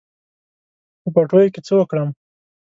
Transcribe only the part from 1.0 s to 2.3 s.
په پټیو کې څه وکړم.